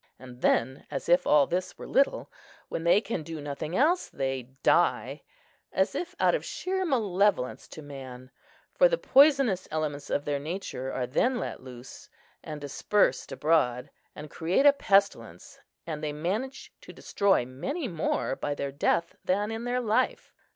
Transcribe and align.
And 0.17 0.41
then, 0.41 0.87
as 0.89 1.07
if 1.07 1.27
all 1.27 1.45
this 1.45 1.77
were 1.77 1.85
little, 1.85 2.31
when 2.69 2.83
they 2.85 3.01
can 3.01 3.21
do 3.21 3.39
nothing 3.39 3.77
else, 3.77 4.09
they 4.09 4.41
die;—as 4.63 5.93
if 5.93 6.15
out 6.19 6.33
of 6.33 6.43
sheer 6.43 6.83
malevolence 6.87 7.67
to 7.67 7.83
man, 7.83 8.31
for 8.73 8.89
the 8.89 8.97
poisonous 8.97 9.67
elements 9.69 10.09
of 10.09 10.25
their 10.25 10.39
nature 10.39 10.91
are 10.91 11.05
then 11.05 11.37
let 11.37 11.61
loose, 11.61 12.09
and 12.43 12.59
dispersed 12.59 13.31
abroad, 13.31 13.91
and 14.15 14.31
create 14.31 14.65
a 14.65 14.73
pestilence; 14.73 15.59
and 15.85 16.03
they 16.03 16.13
manage 16.13 16.73
to 16.81 16.91
destroy 16.91 17.45
many 17.45 17.87
more 17.87 18.35
by 18.35 18.55
their 18.55 18.71
death 18.71 19.15
than 19.23 19.51
in 19.51 19.65
their 19.65 19.81
life. 19.81 20.33